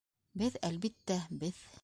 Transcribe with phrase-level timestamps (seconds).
[0.43, 1.65] Беҙ, әлбиттә, беҙ.